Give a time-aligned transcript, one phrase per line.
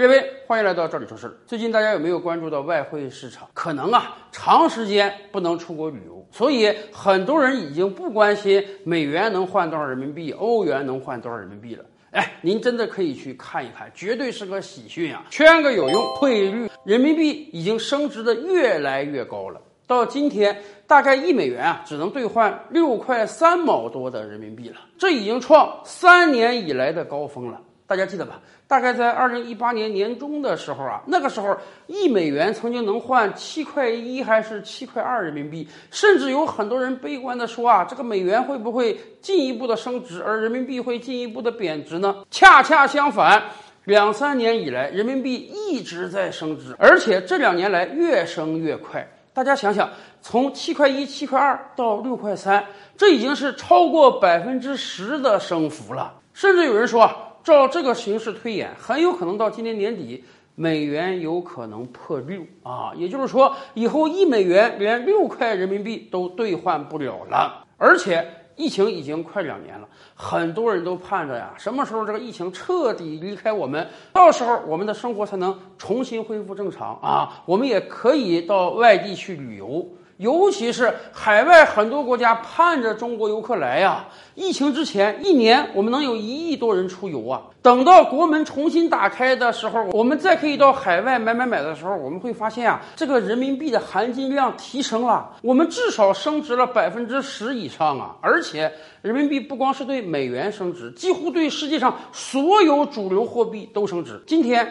[0.00, 1.34] 各位，欢迎来到这里说事儿。
[1.46, 3.46] 最近大家有没有关注到外汇市场？
[3.52, 11.84] 可能啊，长时间不能出国旅游，所以很多人已经不关心美元能换多少人民币，欧元能换多少人民币了。
[12.12, 15.22] 哎，您真的可以去看一看，绝对是个喜讯啊！
[15.28, 19.60] 圈个有用，汇率人民币已经升值的越来越高了。
[19.86, 27.60] 到今天，大概一美元啊，只能兑换六块三毛多的人民币了，这已经创三年以来的高峰了。
[27.90, 28.38] 大家记得吧？
[28.68, 31.56] 大概在二零一八年年中的时候啊，那个时候
[31.88, 42.24] 一美元曾经能换七块一还是七块二人民币，甚至有很多人悲观的说啊，这个美元会不会进一步的升值，而人民币会进一步的贬值呢？
[42.30, 43.42] 恰恰相反，
[43.86, 49.04] 两三年以来，人民币一直在升值，而且这两年来越升越快。
[49.34, 49.90] 大家想想，
[50.22, 52.64] 从七块一、七块二到六块三，
[52.96, 57.10] 这已经是超过百分之十的升幅了，甚至有人说。
[57.42, 62.92] 照这个形势推演，很有可能到今年年底，美元有可能破六啊！
[62.94, 67.64] 也就是说，以后一美元连六块人民币都兑换不了了。
[67.78, 77.42] 而且，疫情已经快两年了，很多人都盼着呀，什么时候这个疫情彻底离开我们，到时候我们的生活才能重新恢复正常啊！
[77.46, 79.88] 我们也可以到外地去旅游。
[80.20, 84.04] 尤其是海外很多国家盼着中国游客来呀！
[84.34, 87.40] 疫情之前一年我们能有一亿多人出游啊！
[87.62, 98.14] 等到国门重新打开的时候，我们再可以到海外买买买的时候，我们会发现啊，这个人民币的含金量提升了，我们至少升值了百分之十以上啊！
[98.20, 104.22] 而且人民币不光是对美元升值，几乎对世界上所有主流货币都升值。
[104.26, 104.70] 今天。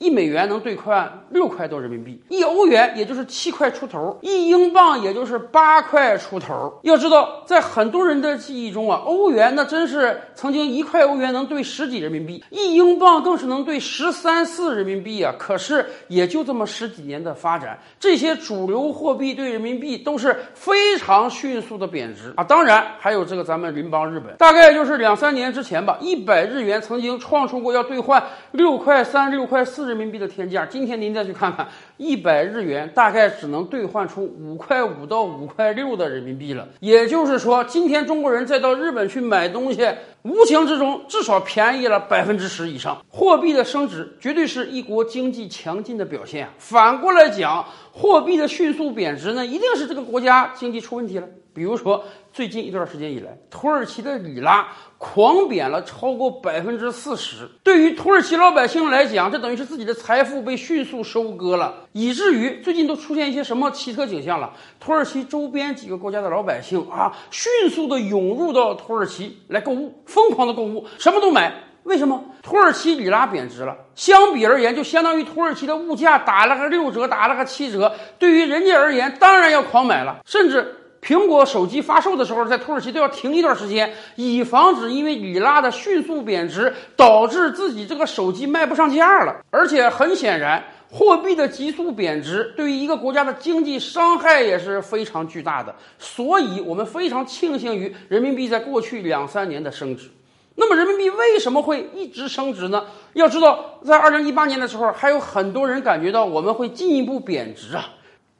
[0.00, 6.72] 一美元能兑换六块多人民币，一欧元也就是七块出头，一英镑也就是八块出头。
[6.84, 15.34] 要知道，在很多人的记忆中啊，欧元那真是曾经一块欧元能兑十几人民币，一英镑更是能兑十三四人民币啊。
[15.38, 22.42] 可是也就这么十几年的发展，这些主流货币对人民币都是非常迅速的贬值啊。
[22.42, 29.89] 当然，还有这个咱们邻邦日本，大概就是两三年之前吧，一百日元曾经创出过要兑换六块三、六块四。
[29.90, 36.68] 人民币的天价，今天您再去看看，一百日元大概只能兑换出五块五到五块六的人民币了。
[36.78, 39.86] 也就是说，今天中国人再到日本去买东西，
[40.22, 43.00] 无形之中至少便宜了百分之十以上。
[43.08, 46.48] 货币的升值绝对是一国经济强劲的表现。
[46.58, 51.26] 反过来讲，货币的迅速贬值呢，一定是这个国家经济出问题了。
[51.52, 57.48] 比如说，最近一段时间以来，土耳其的里拉狂贬了超过百分之四十。
[57.64, 64.52] 对于土耳其老百姓来讲，这等于是自己的财富被迅速收割了，以至于最近都出现一些什么奇特景象了？
[64.78, 71.52] 土耳其周边几个国家的老百姓啊，迅速的涌入到土耳其来购物，疯狂的购物，什么都买。
[71.84, 72.22] 为什么？
[72.42, 77.94] 土耳其里拉贬值了，相比而言，就相当于土耳其的物价打了个六折，打了个七折。
[78.18, 80.76] 对于人家而言，当然要狂买了，甚至。
[81.02, 89.36] 苹果手机发售的时候，在土耳其都要停一段时间，以防止因为里拉的迅速贬值导致自己这个手机卖不上价了。
[89.50, 95.74] 而且很显然，货币的急速贬值对于一个国家的经济伤害也是非常巨大的。
[95.98, 100.10] 所以我们非常庆幸于人民币在过去两三年的升值。
[100.56, 102.84] 那么，人民币为什么会一直升值呢？
[103.14, 107.88] 要知道，在二零一八年的时候，还有很多人感觉到我们会进一步贬值啊。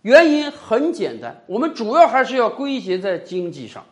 [0.02, 3.82] 原因很简单，我们主要还是要归结在经济上。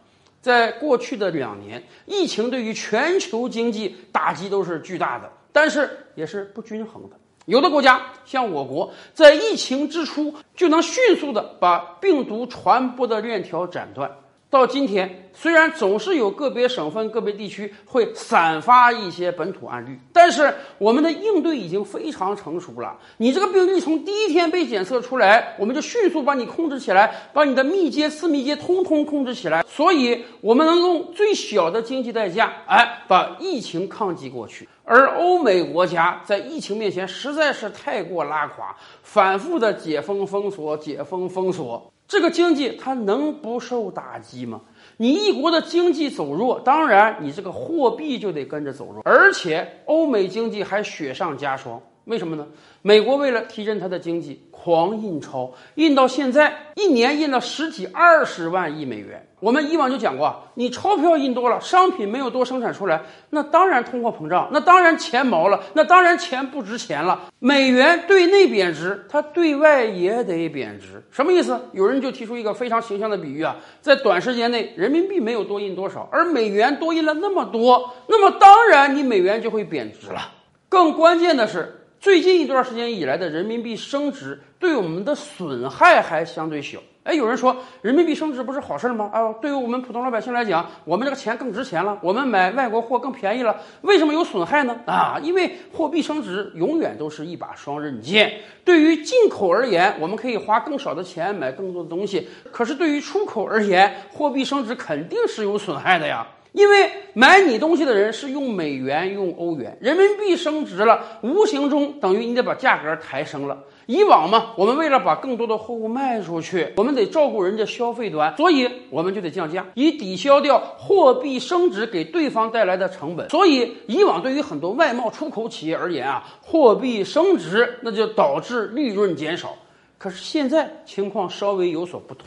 [0.43, 7.17] 在过去的两年，疫情对于全球经济打击都是巨大的，但是也是不均衡的。
[7.49, 14.11] 有的国家像我国，在疫情之初就能迅速的把病毒传播的链条斩断。
[14.51, 22.97] 到今天，虽然总是有个别省份、个别地区会散发一些本土案例，但是我们的应对已经非常成熟了。
[23.19, 29.63] 你这个病例从第一天被检测出来，我们就迅速把你控制起来，把你的密接、次密接通通控制起来。
[29.69, 34.67] 所以，我们能用最小的经济代价，哎，把疫情抗击过去。
[34.83, 41.93] 而欧美国家在疫情面前实在是太过拉垮，反复的解封、封锁、解封、封锁。
[42.09, 44.63] 这个经济它能不受打击吗？
[44.97, 51.81] 你一国的经济走弱，当然你这个货币就得跟着走弱，而且欧美经济还雪上加霜。
[52.05, 52.47] 为什么呢？
[52.81, 59.28] 美国为了提振它的经济，狂印钞，印到现在一年印了十几二十万亿美元。
[59.41, 63.01] 我们以往就讲过，你钞票印多了，商品没有多生产出来，
[63.31, 67.31] 那当然通货膨胀，那当然钱毛了，那当然钱不值钱了。
[67.39, 71.61] 美元对内贬值，它对外也得贬值，什么意思？
[71.73, 80.33] 有人就提出一个非常形象的比喻啊，在短时间内，人民币没有多印多少，而美元多印了那么多，那么当然你美元就会贬值了。
[80.69, 81.75] 更关键的是。
[82.01, 86.79] 最近一段时间以来的人民币升值对我们的损害还相对小。
[87.09, 89.09] 哎，有人说人民币升值不是好事吗？
[89.11, 93.57] 啊，对于我们普通老百姓来讲，我们这个钱更值钱了，我们买外国货更便宜了。
[93.81, 94.79] 为什么有损害呢？
[94.85, 98.31] 啊，因为货币升值永远都是一把双刃剑。
[98.63, 106.27] 对于进口而言，我们可以花更少的钱买更多的东西；可是对于出口而言，货币升值肯定是有损害的呀。
[106.53, 113.57] 因为买你东西的人是用美元、用欧元，人民币升值了，无形中等于你得把价格抬升了。
[113.89, 123.31] 以往嘛，我们为了把更多的货物卖出去，我们得照顾人家消费端，所以我们就得降价，以抵消掉货币升值给对方带来的成本。
[123.31, 129.57] 所以以往对于很多外贸出口企业而言啊，货币升值那就导致利润减少。
[129.97, 132.27] 可是现在情况稍微有所不同，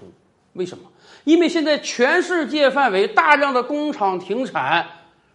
[0.54, 0.86] 为什么？
[1.26, 4.88] 因为现在全世界范围大量的工厂停产，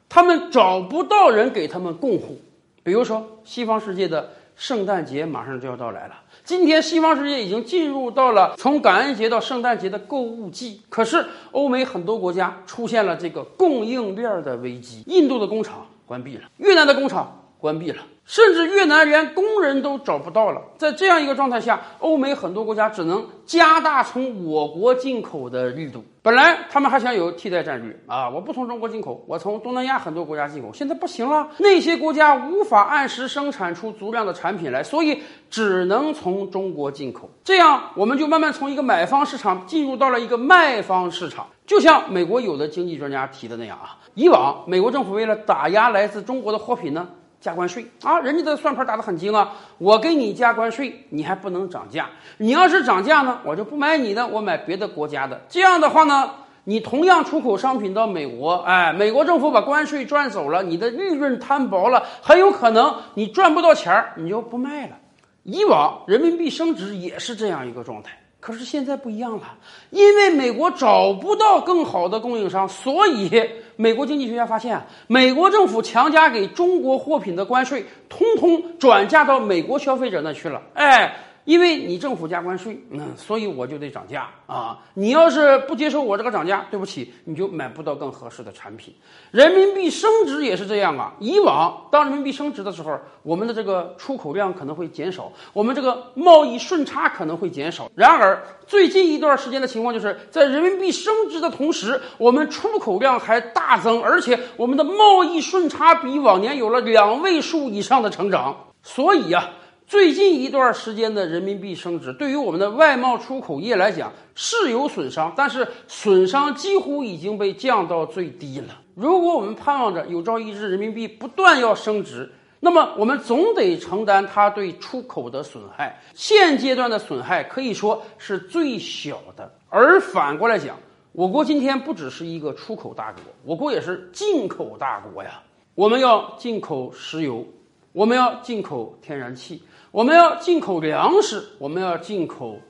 [0.08, 2.34] 他们找不到人给他们供货。
[2.82, 6.14] 比如说，西方世界的圣诞节马上就要到来了。
[6.42, 10.80] 今天，西方世界已经进入到了从感恩节到圣诞节的购物季。
[10.88, 15.02] 可是，欧美很多国家出现了这个供应链的危机。
[15.06, 18.02] 印度的工厂关闭了，越南的工厂关闭了。
[18.24, 26.04] 甚至越南连工人都找不到了，在这样一个状态下，欧美很多国家只能加大从我国进口的力度。
[26.22, 30.72] 本来他们还想有替代战略啊，我不从中国进口，我从东南亚很多国家进口。
[30.74, 37.30] 现在不行了，那些国家无法按时生产出足量的产品来，所以只能从中国进口。
[37.44, 41.46] 这样，我们就慢慢从一个买方市场进入到了一个卖方市场。
[41.64, 47.08] 就像美国有的经济专家提的那样啊，以往美国政府为了打压来自中国的货品呢。
[47.46, 49.52] 加关税啊，人家的算盘打得很精啊！
[49.78, 52.10] 我给你加关税，你还不能涨价。
[52.38, 55.40] 你要是涨价呢，我就不买你的，我买别的国家的。
[55.48, 56.28] 这样的话呢，
[56.64, 64.96] 你同样出口商品到美国，哎，美国政府把关税赚走了，你的利润摊薄了，很有可能你赚不到钱儿，你就不卖了。
[65.44, 68.18] 以往人民币升值也是这样一个状态。
[68.40, 69.56] 可是现在不一样了，
[69.90, 73.30] 因为美国找不到更好的供应商，所以
[73.76, 81.16] 美国经济学家发现啊，美国政府强加给中国货品的关税，通通转嫁到美国消费者那去了，哎。
[81.46, 84.78] 因为你政府加关税，嗯，所以我就得涨价啊！
[84.94, 88.92] 你要是不接受我这个涨价，对不起，你就买不到更合适的产品。
[89.30, 91.14] 人民币升值也是这样啊！
[91.20, 97.88] 以往当人民币升值的时候，我们的这个出口量可能会减少，我们这个贸易顺差可能会减少。
[97.94, 108.56] 然而，最近一段时间的情况就是在人民币升值的同时，我们出口量还大增，而且我们的贸易顺差比往年有了两位数以上的成长。
[108.82, 109.48] 所以呀。
[109.86, 118.80] 最近一段时间的人民币升值，对于我们的外贸出口业来讲是有损伤，但是损伤几乎已经被降到最低了。
[118.96, 122.28] 如果我们盼望着有朝一日人民币不断要升值，
[122.58, 126.02] 那么我们总得承担它对出口的损害。
[126.14, 129.48] 现阶段的损害可以说是最小的。
[129.68, 130.76] 而反过来讲，
[131.12, 135.40] 我国今天不只是一个出口大国，我国也是进口大国呀。
[135.76, 137.46] 我们要进口石油，
[137.92, 139.62] 我们要进口天然气。
[139.96, 142.60] 我们要进口粮食，我们要进口，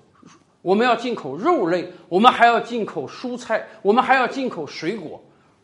[0.62, 5.20] 我们要进口肉类，我们还要进口蔬菜，我们还要进口水果。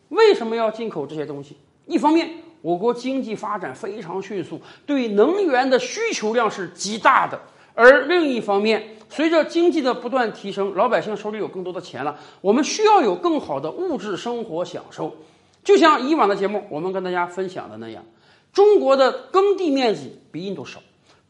[0.09, 1.55] 为什么要进口这些东西？
[1.85, 2.29] 一方面，
[2.61, 7.37] 我国经济发展非常迅速，对能源的需求量是极大的；
[7.73, 15.15] 而另一方面，随着经济的不断提升，老百姓手里有更多的钱了，我们需要有更好的物质生活享受。
[15.63, 18.03] 就像以往的节目我们跟大家分享的那样，
[18.51, 20.81] 中国的耕地面积比印度少。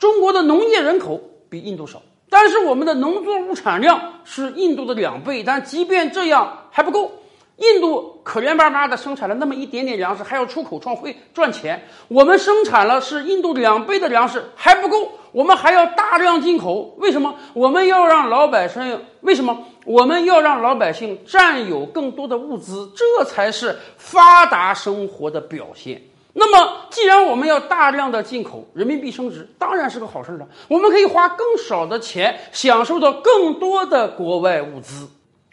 [0.03, 1.17] 中国的农业人口
[1.50, 5.41] 比印度少，但是我们的农作物产量是印度的两倍。
[5.45, 7.10] 但即便这样还不够，
[7.55, 11.88] 印度可怜巴巴的生产了那么一点点粮食，还要出口创汇赚钱。
[12.10, 16.93] 我们生产了是印度两倍的粮食还不够，我们还要大量进口。
[16.98, 17.36] 为什么？
[17.53, 22.91] 我们要让老百姓为什么我们要让老百姓占有更多的物资？
[22.93, 26.01] 这才是发达生活的表现。
[26.35, 30.47] 那么，既然我们要大量的进口，人民币升值当然是个好事了。
[30.67, 35.07] 我们可以花更少的钱，享受到更多的国外物资。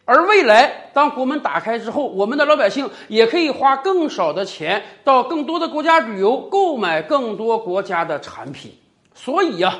[0.06, 8.72] 而未来，当国门打开之后，我们的老百姓也可以花更少的钱，到更多的国家旅游，购买更多国家的产品。
[9.14, 9.78] 所以呀。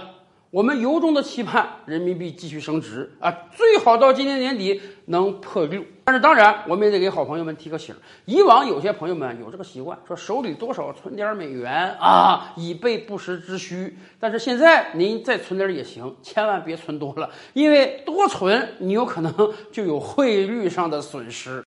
[0.51, 5.81] 我们由衷的期盼人民币继续升值啊，最好到今年年底能破六。
[6.05, 13.97] 但是当然，我们也得给好朋友们提个醒：以往有些朋友们有这个习惯，说手里多少存点美元啊，以备不时之需。
[14.19, 19.33] 但是现在您再存点也行，千万别存多了，因为多存你有可能
[19.71, 21.59] 就有汇率上的损失。